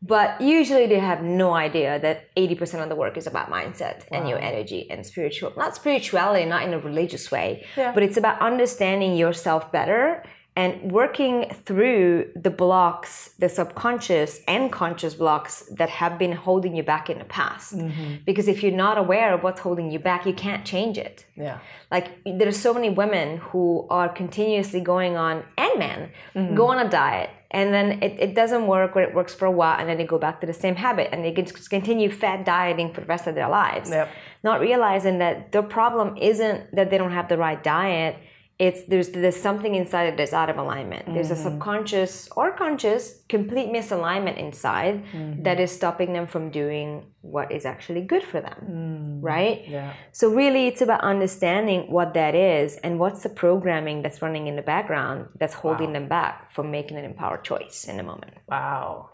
[0.02, 4.18] But usually they have no idea that 80% of the work is about mindset wow.
[4.18, 7.92] and your energy and spiritual, not spirituality, not in a religious way, yeah.
[7.92, 10.22] but it's about understanding yourself better
[10.56, 16.82] and working through the blocks, the subconscious and conscious blocks that have been holding you
[16.82, 17.76] back in the past.
[17.76, 18.14] Mm-hmm.
[18.24, 21.26] Because if you're not aware of what's holding you back, you can't change it.
[21.36, 21.58] Yeah.
[21.90, 26.54] Like there's so many women who are continuously going on, and men, mm-hmm.
[26.54, 29.50] go on a diet, and then it, it doesn't work or it works for a
[29.50, 32.46] while, and then they go back to the same habit and they can continue fat
[32.46, 33.90] dieting for the rest of their lives.
[33.90, 34.08] Yep.
[34.42, 38.16] Not realizing that the problem isn't that they don't have the right diet
[38.58, 41.04] it's there's there's something inside that's out of alignment.
[41.04, 41.14] Mm-hmm.
[41.14, 41.42] There's a mm-hmm.
[41.42, 45.42] subconscious or conscious complete misalignment inside mm-hmm.
[45.42, 48.56] that is stopping them from doing what is actually good for them.
[48.62, 49.20] Mm-hmm.
[49.20, 49.68] Right?
[49.68, 49.92] Yeah.
[50.12, 54.56] So really it's about understanding what that is and what's the programming that's running in
[54.56, 55.92] the background that's holding wow.
[55.92, 58.32] them back from making an empowered choice in the moment.
[58.48, 59.10] Wow.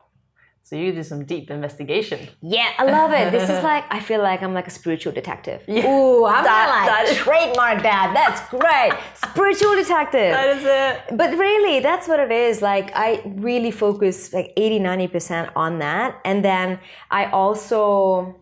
[0.65, 2.29] So you do some deep investigation.
[2.41, 3.33] Yeah, I love it.
[3.33, 5.63] This is like I feel like I'm like a spiritual detective.
[5.67, 5.87] Yeah.
[5.87, 7.17] Ooh, I'm that, like that is...
[7.17, 8.13] trademark that.
[8.15, 8.93] That's great.
[9.31, 10.33] spiritual detective.
[10.33, 11.17] That is it.
[11.17, 12.63] But really, that's what it is.
[12.63, 16.21] Like I really focus like 80, 90% on that.
[16.25, 16.79] And then
[17.11, 18.37] I also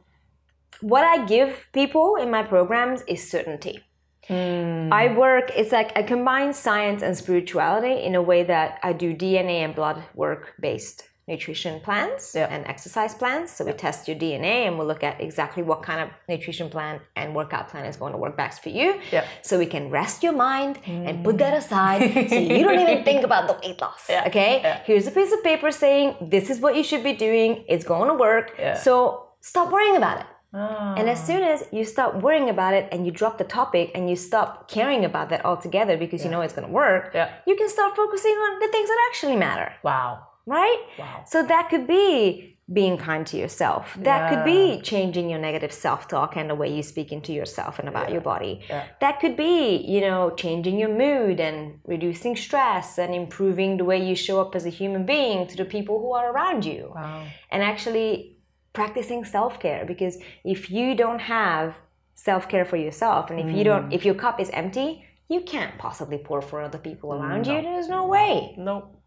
[0.80, 3.84] what I give people in my programs is certainty.
[4.28, 4.92] Mm.
[4.92, 9.14] I work, it's like I combine science and spirituality in a way that I do
[9.14, 12.54] DNA and blood work based nutrition plans yeah.
[12.54, 13.50] and exercise plans.
[13.50, 17.00] So we test your DNA and we'll look at exactly what kind of nutrition plan
[17.16, 18.88] and workout plan is going to work best for you.
[19.12, 19.24] Yeah.
[19.42, 21.08] So we can rest your mind mm.
[21.08, 24.02] and put that aside so you don't even think about the weight loss.
[24.10, 24.26] Yeah.
[24.26, 24.60] Okay?
[24.60, 24.82] Yeah.
[24.84, 27.64] Here's a piece of paper saying this is what you should be doing.
[27.68, 28.46] It's going to work.
[28.82, 30.26] So stop worrying about it.
[30.52, 30.94] Oh.
[30.98, 34.10] And as soon as you stop worrying about it and you drop the topic and
[34.10, 37.30] you stop caring about that altogether because you know it's going to work, yeah.
[37.46, 39.72] you can start focusing on the things that actually matter.
[39.84, 40.78] Wow right?
[40.98, 41.24] Wow.
[41.26, 43.96] So that could be being kind to yourself.
[43.98, 44.28] That yeah.
[44.30, 48.08] could be changing your negative self-talk and the way you speak into yourself and about
[48.08, 48.12] yeah.
[48.12, 48.60] your body.
[48.68, 48.86] Yeah.
[49.00, 54.06] That could be, you know, changing your mood and reducing stress and improving the way
[54.06, 56.92] you show up as a human being to the people who are around you.
[56.94, 57.26] Wow.
[57.50, 58.36] And actually
[58.72, 61.74] practicing self-care because if you don't have
[62.14, 63.58] self-care for yourself and if mm.
[63.58, 67.46] you don't if your cup is empty, you can't possibly pour for other people around
[67.46, 67.56] no.
[67.56, 67.62] you.
[67.62, 68.54] There's no way.
[68.56, 68.99] Nope.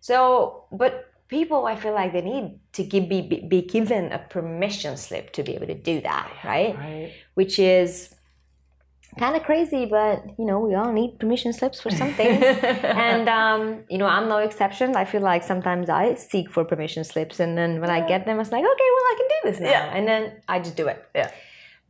[0.00, 4.96] So, but people, I feel like they need to give, be, be given a permission
[4.96, 6.76] slip to be able to do that, right?
[6.76, 7.12] Right.
[7.34, 8.14] Which is
[9.18, 12.26] kind of crazy, but you know, we all need permission slips for something.
[12.42, 14.96] and um, you know, I'm no exception.
[14.96, 17.88] I feel like sometimes I seek for permission slips, and then when.
[17.90, 19.96] I get them, it's like, okay, well, I can do this now, yeah.
[19.96, 21.04] and then I just do it.
[21.14, 21.30] Yeah.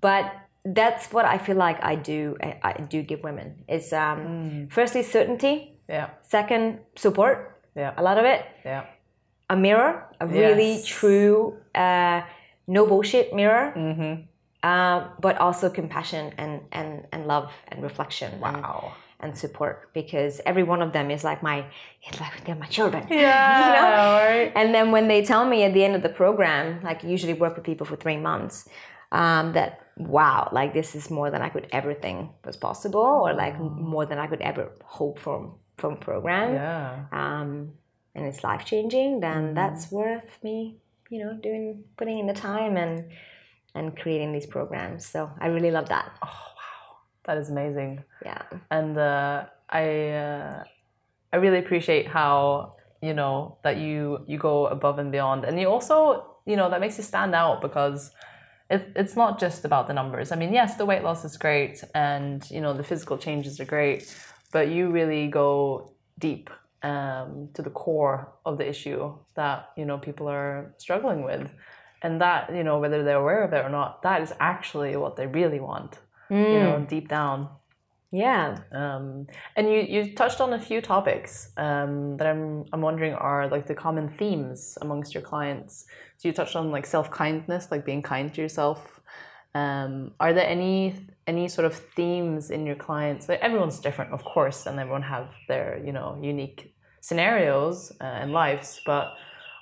[0.01, 0.33] But
[0.65, 2.37] that's what I feel like I do.
[2.41, 4.73] I, I do give women is um, mm.
[4.73, 5.77] firstly certainty.
[5.89, 6.11] Yeah.
[6.23, 7.95] Second, support yeah.
[7.97, 8.45] A lot of it.
[8.65, 8.85] Yeah.
[9.51, 10.87] A mirror, a really yes.
[10.87, 12.21] true, uh,
[12.67, 13.73] no bullshit mirror.
[13.77, 14.23] Mm-hmm.
[14.63, 18.41] Uh, but also compassion and, and, and love and reflection.
[18.41, 18.81] Wow.
[18.85, 21.65] And, and support because every one of them is like my
[22.05, 24.43] it's like they're my children yeah you know?
[24.45, 24.53] right.
[24.55, 27.57] and then when they tell me at the end of the program like usually work
[27.57, 28.69] with people for three months
[29.11, 33.33] um, that wow like this is more than i could ever think was possible or
[33.35, 37.05] like more than i could ever hope from from program yeah.
[37.13, 37.73] um,
[38.15, 39.55] and it's life changing then mm.
[39.55, 40.77] that's worth me
[41.11, 43.05] you know doing putting in the time and
[43.75, 45.07] and creating these programs.
[45.07, 46.13] So i really love that.
[46.23, 46.97] Oh wow.
[47.25, 48.03] That is amazing.
[48.25, 48.43] Yeah.
[48.71, 50.65] And uh, i uh,
[51.33, 55.45] i really appreciate how you know that you you go above and beyond.
[55.45, 58.11] And you also you know that makes you stand out because
[58.71, 60.33] it, it's not just about the numbers.
[60.33, 63.67] I mean yes the weight loss is great and you know the physical changes are
[63.77, 64.03] great
[64.53, 66.51] but you really go deep
[66.83, 71.51] um, to the core of the issue that you know people are struggling with,
[72.03, 75.17] and that you know whether they're aware of it or not, that is actually what
[75.17, 75.99] they really want.
[76.53, 77.49] you know, deep down.
[78.11, 78.59] Yeah.
[78.73, 83.49] Um, and you, you touched on a few topics um, that I'm, I'm wondering are
[83.49, 85.85] like the common themes amongst your clients.
[86.17, 89.01] So you touched on like self kindness, like being kind to yourself.
[89.55, 90.95] Um, are there any
[91.29, 93.29] any sort of themes in your clients?
[93.29, 98.81] Everyone's different, of course, and everyone have their you know unique scenarios uh, and lives.
[98.85, 99.15] But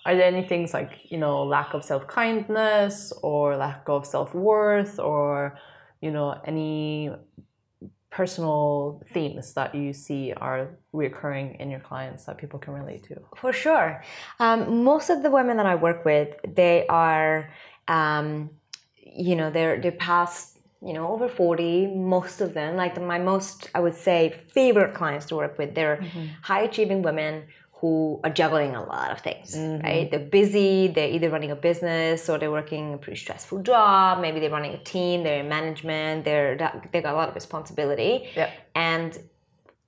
[0.07, 4.35] are there any things like you know lack of self kindness or lack of self
[4.35, 5.59] worth or
[6.01, 7.11] you know any
[8.17, 13.17] personal themes that you see are reoccurring in your clients that people can relate to?
[13.37, 14.03] For sure.
[14.41, 17.51] Um, most of the women that I work with, they are,
[17.89, 18.49] um,
[18.97, 20.56] you know, they're past,
[20.87, 21.87] you know, over forty.
[21.87, 24.19] Most of them, like my most, I would say,
[24.59, 26.27] favorite clients to work with, they're mm-hmm.
[26.43, 27.45] high achieving women
[27.81, 29.85] who are juggling a lot of things, mm-hmm.
[29.85, 30.11] right?
[30.11, 34.41] They're busy, they're either running a business or they're working a pretty stressful job, maybe
[34.41, 36.57] they're running a team, they're in management, they're
[36.91, 38.31] they've got a lot of responsibility.
[38.35, 38.51] Yep.
[38.75, 39.19] And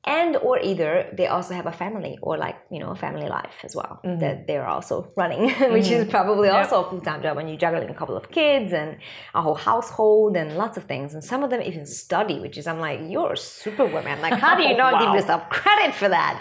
[0.09, 3.57] and or either they also have a family or like you know a family life
[3.63, 4.19] as well mm-hmm.
[4.19, 5.43] that they're also running
[5.77, 6.03] which mm-hmm.
[6.03, 6.57] is probably yep.
[6.57, 8.97] also a full-time job when you're juggling a couple of kids and
[9.35, 12.67] a whole household and lots of things and some of them even study which is
[12.67, 15.01] i'm like you're a superwoman like how do you not wow.
[15.01, 16.37] give yourself credit for that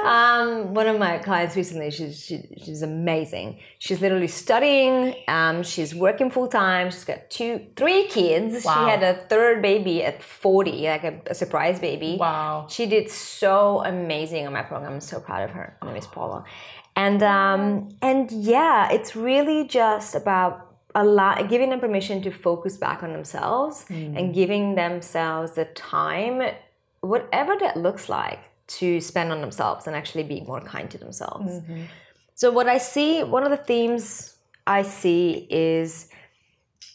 [0.14, 5.94] um, one of my clients recently she's she, she's amazing she's literally studying um, she's
[5.94, 8.72] working full-time she's got two three kids wow.
[8.74, 12.99] she had a third baby at 40 like a, a surprise baby wow she did
[13.08, 14.94] so amazing on my program.
[14.94, 15.76] I'm so proud of her.
[15.80, 16.44] Her name is Paula.
[16.96, 22.76] And um, and yeah, it's really just about a lot giving them permission to focus
[22.76, 24.18] back on themselves mm.
[24.18, 26.42] and giving themselves the time,
[27.00, 31.52] whatever that looks like, to spend on themselves and actually be more kind to themselves.
[31.52, 31.82] Mm-hmm.
[32.34, 34.36] So what I see, one of the themes
[34.66, 36.08] I see is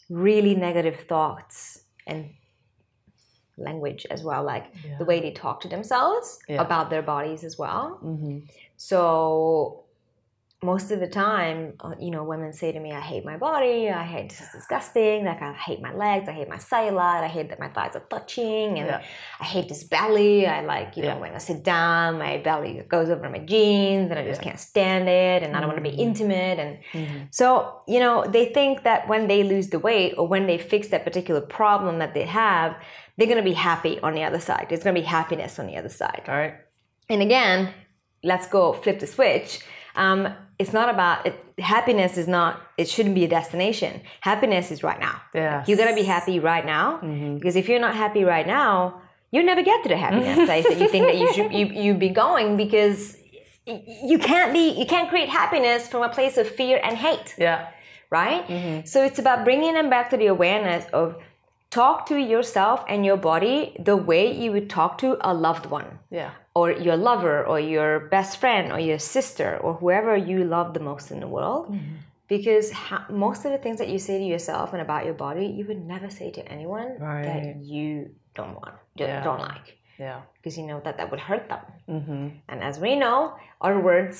[0.09, 2.29] really negative thoughts and
[3.57, 4.97] language as well, like yeah.
[4.97, 6.61] the way they talk to themselves yeah.
[6.61, 7.99] about their bodies as well.
[8.03, 8.39] Mm-hmm.
[8.77, 9.84] So
[10.63, 13.89] most of the time, uh, you know, women say to me, I hate my body,
[13.89, 17.27] I hate this is disgusting, like I hate my legs, I hate my cellulite, I
[17.27, 19.03] hate that my thighs are touching, and yeah.
[19.39, 20.47] I hate this belly.
[20.47, 24.19] I like, you know, when I sit down, my belly goes over my jeans, and
[24.19, 24.49] I just yeah.
[24.49, 25.55] can't stand it, and.
[25.55, 26.09] I don't want to be mm-hmm.
[26.09, 26.59] intimate.
[26.59, 27.17] And mm-hmm.
[27.31, 30.89] so, you know, they think that when they lose the weight or when they fix
[30.89, 32.75] that particular problem that they have,
[33.17, 34.67] they're going to be happy on the other side.
[34.69, 36.23] There's going to be happiness on the other side.
[36.27, 36.55] All right.
[37.09, 37.73] And again,
[38.23, 39.61] let's go flip the switch.
[39.95, 44.01] Um, it's not about it, happiness is not it shouldn't be a destination.
[44.21, 45.21] Happiness is right now.
[45.33, 46.99] Yeah you got to be happy right now.
[47.03, 47.35] Mm-hmm.
[47.35, 50.79] because if you're not happy right now you never get to the happiness place that
[50.79, 53.17] you think that you should you, you be going because
[53.65, 57.35] you can't be you can't create happiness from a place of fear and hate.
[57.37, 57.69] Yeah.
[58.11, 58.47] Right?
[58.47, 58.85] Mm-hmm.
[58.85, 61.17] so it's about bringing them back to the awareness of
[61.75, 65.89] talk to yourself and your body the way you would talk to a loved one.
[66.09, 66.31] Yeah.
[66.59, 70.83] Or your lover or your best friend or your sister or whoever you love the
[70.91, 71.65] most in the world.
[71.67, 71.95] Mm-hmm.
[72.27, 75.45] Because ha- most of the things that you say to yourself and about your body,
[75.57, 77.25] you would never say to anyone right.
[77.29, 79.23] that you don't want, yeah.
[79.23, 79.77] don't like.
[79.99, 80.21] Yeah.
[80.37, 81.63] Because you know that that would hurt them.
[81.95, 82.27] Mm-hmm.
[82.49, 84.15] And as we know, our words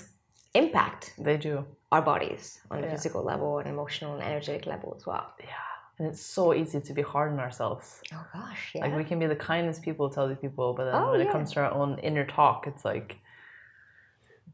[0.54, 1.14] impact.
[1.18, 1.66] They do.
[1.92, 5.26] Our bodies on the physical level and emotional and energetic level as well.
[5.40, 5.66] Yeah
[5.98, 8.02] and it's so easy to be hard on ourselves.
[8.14, 8.82] Oh gosh, yeah.
[8.82, 11.28] Like we can be the kindest people to other people, but then oh, when yeah.
[11.28, 13.18] it comes to our own inner talk, it's like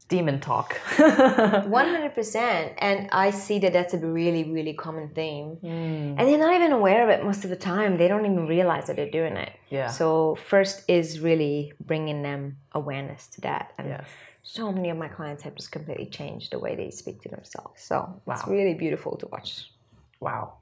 [0.08, 0.74] demon talk.
[0.98, 5.58] One hundred percent, and I see that that's a really, really common theme.
[5.62, 6.14] Mm.
[6.16, 7.98] And they're not even aware of it most of the time.
[7.98, 9.52] They don't even realize that they're doing it.
[9.68, 9.88] Yeah.
[9.88, 14.06] So first is really bringing them awareness to that, and yes.
[14.44, 17.82] so many of my clients have just completely changed the way they speak to themselves.
[17.82, 18.34] So wow.
[18.34, 19.72] it's really beautiful to watch.
[20.20, 20.58] Wow.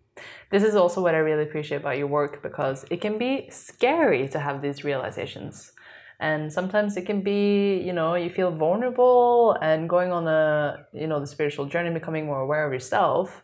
[0.50, 4.28] This is also what I really appreciate about your work because it can be scary
[4.28, 5.72] to have these realizations.
[6.18, 11.06] And sometimes it can be, you know, you feel vulnerable and going on a, you
[11.06, 13.42] know, the spiritual journey, becoming more aware of yourself.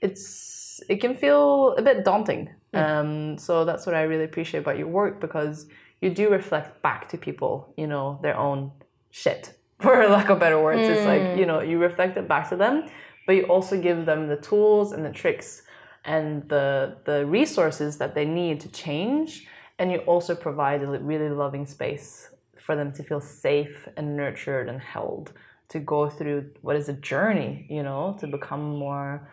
[0.00, 2.50] It's it can feel a bit daunting.
[2.72, 2.82] Mm.
[2.82, 5.66] Um, so that's what I really appreciate about your work because
[6.00, 8.72] you do reflect back to people, you know, their own
[9.10, 10.80] shit, for lack of better words.
[10.80, 10.90] Mm.
[10.90, 11.38] It's like, mm.
[11.38, 12.88] you know, you reflect it back to them,
[13.26, 15.62] but you also give them the tools and the tricks
[16.04, 19.46] and the the resources that they need to change
[19.78, 24.68] and you also provide a really loving space for them to feel safe and nurtured
[24.68, 25.32] and held
[25.68, 29.28] to go through what is a journey you know to become more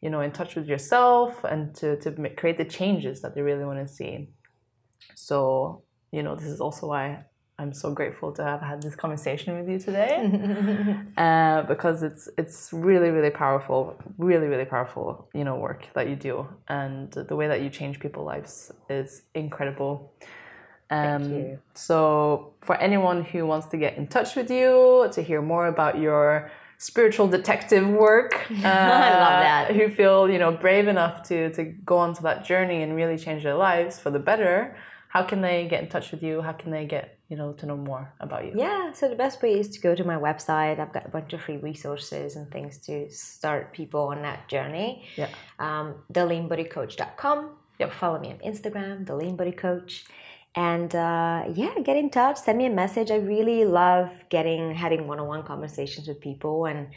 [0.00, 3.64] you know in touch with yourself and to, to create the changes that they really
[3.64, 4.28] want to see.
[5.14, 7.24] So you know this is also why
[7.60, 10.16] I'm so grateful to have had this conversation with you today
[11.18, 16.16] uh, because it's it's really really powerful, really really powerful, you know, work that you
[16.16, 20.10] do, and the way that you change people's lives is incredible.
[20.88, 21.58] Um, Thank you.
[21.74, 25.98] So, for anyone who wants to get in touch with you to hear more about
[25.98, 29.76] your spiritual detective work, uh, I love that.
[29.76, 33.42] Who feel you know brave enough to to go onto that journey and really change
[33.42, 34.78] their lives for the better.
[35.08, 36.40] How can they get in touch with you?
[36.40, 38.52] How can they get you know to know more about you?
[38.56, 40.80] Yeah, so the best way is to go to my website.
[40.80, 45.04] I've got a bunch of free resources and things to start people on that journey.
[45.16, 45.28] Yeah.
[45.58, 47.50] Um, theleanbodycoach.com.
[47.78, 47.92] Yep.
[47.94, 50.04] Follow me on Instagram, the Lean Body Coach.
[50.56, 52.38] And uh, yeah, get in touch.
[52.38, 53.12] Send me a message.
[53.12, 56.88] I really love getting having one-on-one conversations with people and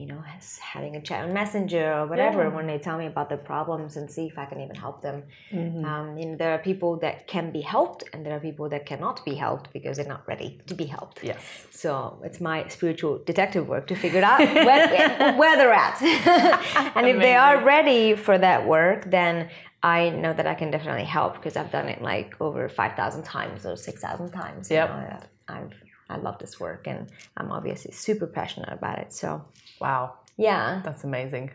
[0.00, 2.54] you know has- having a chat on Messenger or whatever Yeah.
[2.56, 5.18] when they tell me about their problems and see if I can even help them.
[5.52, 5.84] Mm-hmm.
[5.90, 8.82] Um, you know, there are people that can be helped and there are people that
[8.86, 11.16] cannot be helped because they're not ready to be helped.
[11.22, 11.40] Yes.
[11.70, 11.90] So
[12.26, 14.38] it's my spiritual detective work to figure out
[14.68, 15.96] where, where they're at.
[16.96, 19.48] and if they are ready for that work, then
[19.82, 23.64] I know that I can definitely help because I've done it like over 5,000 times
[23.66, 24.70] or 6,000 times.
[24.70, 24.88] you Yep.
[24.90, 25.72] know, I've,
[26.08, 29.12] I love this work and I'm obviously super passionate about it.
[29.12, 29.44] So
[29.80, 30.14] Wow.
[30.36, 30.80] yeah.
[30.84, 31.50] That's amazing.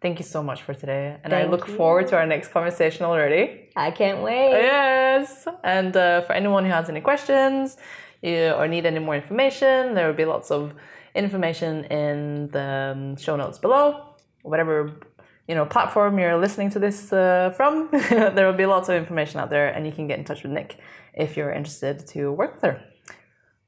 [0.00, 1.16] Thank you so much for today.
[1.24, 1.74] And I look you.
[1.76, 3.70] forward to our next conversation already.
[3.74, 4.50] I can't wait.
[4.50, 5.48] Yes.
[5.64, 7.76] And uh, for anyone who has any questions
[8.22, 10.74] you, or need any more information, there will be lots of
[11.14, 14.04] information in the um, show notes below.
[14.42, 14.92] Whatever
[15.48, 19.40] you know platform you're listening to this uh, from, there will be lots of information
[19.40, 20.76] out there, and you can get in touch with Nik
[21.14, 22.82] if you're interested to work with her.